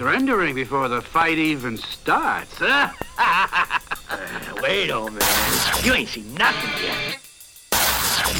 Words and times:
surrendering 0.00 0.54
before 0.54 0.88
the 0.88 1.02
fight 1.02 1.36
even 1.36 1.76
starts, 1.76 2.56
huh? 2.56 2.88
Uh, 4.12 4.18
wait, 4.60 4.90
old 4.90 5.12
man. 5.12 5.84
You 5.84 5.94
ain't 5.94 6.08
seen 6.08 6.34
nothing 6.34 6.70
yet. 6.82 7.16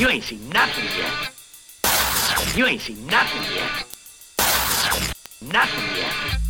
You 0.01 0.09
ain't 0.09 0.25
seen 0.25 0.49
nothing 0.49 0.85
yet. 0.99 2.57
You 2.57 2.67
ain't 2.67 2.81
seen 2.81 3.07
nothing 3.07 3.43
yet. 3.55 3.85
Nothing 5.53 5.97
yet. 5.97 6.50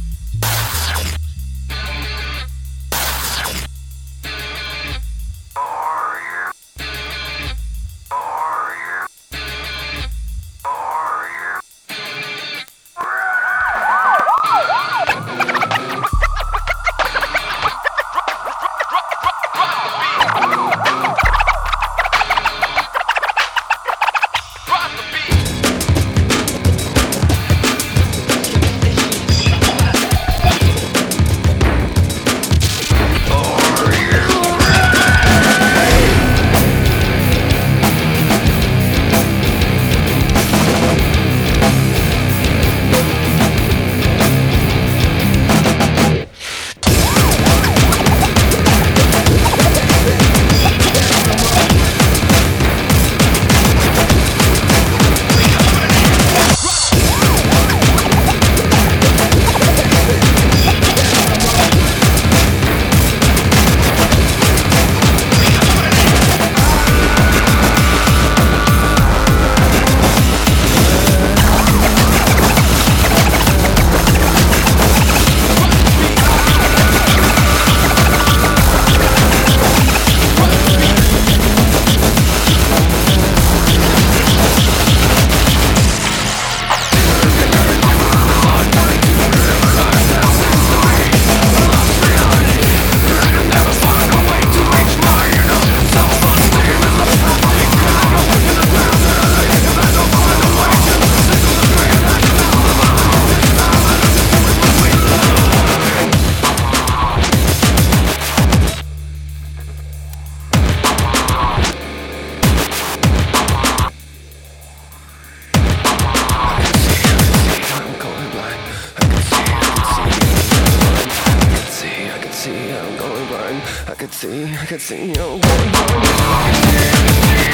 See, 122.60 122.72
I'm 122.72 122.96
going 122.96 123.26
blind. 123.28 123.62
I 123.88 123.94
can 123.94 124.10
see, 124.10 124.44
I 124.44 124.66
can 124.66 124.78
see, 124.78 125.10
I'm 125.10 125.14
going 125.14 125.40
blind. 125.40 126.50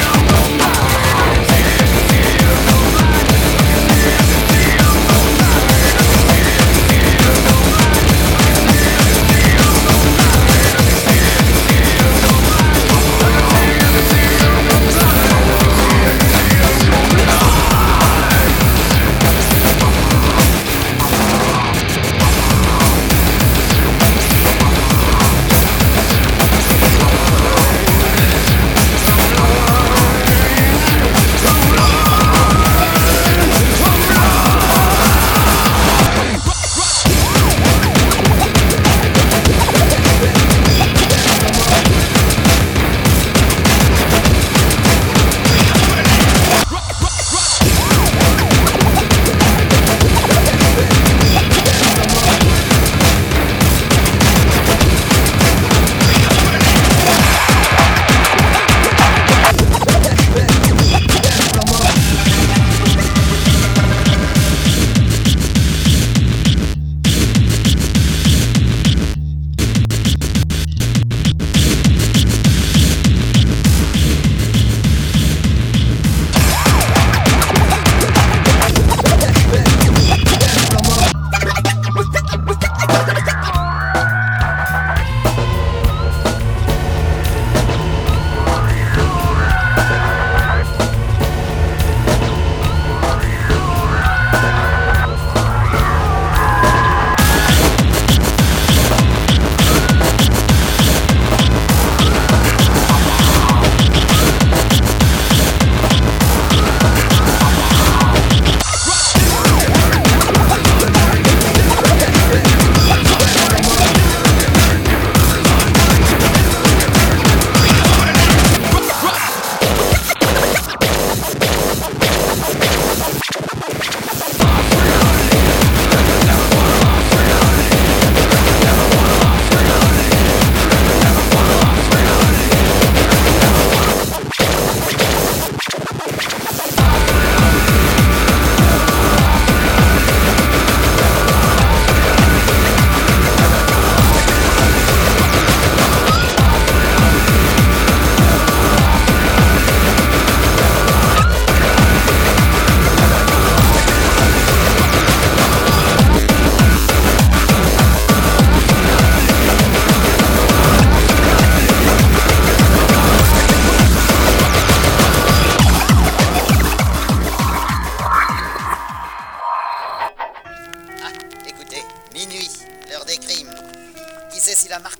Come 0.00 1.05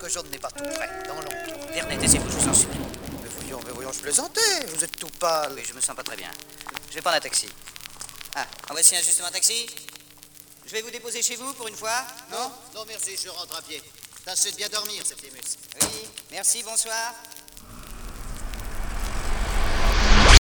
Ouais, 0.07 1.09
dans 1.09 1.17
l'ombre. 1.17 1.73
Vernet, 1.73 1.99
taisez-vous, 1.99 2.31
je 2.31 2.37
vous 2.37 2.49
en 2.49 2.55
supplie. 2.55 2.79
Mais 3.23 3.29
voyons, 3.41 3.61
mais 3.67 3.73
voyons, 3.73 3.93
je 3.93 4.01
plaisantais. 4.01 4.67
Vous 4.69 4.85
êtes 4.85 4.97
tout 4.97 5.09
pâle. 5.19 5.53
Oui, 5.57 5.63
je 5.67 5.75
me 5.75 5.81
sens 5.81 5.97
pas 5.97 6.05
très 6.05 6.17
bien. 6.17 6.31
Je 6.91 6.95
vais 6.95 7.01
prendre 7.01 7.17
un 7.17 7.21
taxi. 7.21 7.49
Ah, 8.37 8.47
en 8.71 8.73
voici 8.73 8.95
un 8.95 9.03
justement 9.03 9.31
taxi. 9.31 9.67
Je 10.65 10.71
vais 10.71 10.83
vous 10.83 10.91
déposer 10.91 11.23
chez 11.23 11.35
vous 11.35 11.53
pour 11.55 11.67
une 11.67 11.77
fois, 11.77 12.05
non? 12.31 12.53
Non, 12.75 12.85
merci, 12.87 13.17
je 13.23 13.29
rentre 13.29 13.57
à 13.57 13.63
pied. 13.63 13.83
Tâchez 14.25 14.53
de 14.53 14.57
bien 14.57 14.69
dormir, 14.69 15.03
cette 15.05 15.23
émus. 15.25 15.41
Oui, 15.81 16.09
merci, 16.31 16.63
bonsoir. 16.63 17.15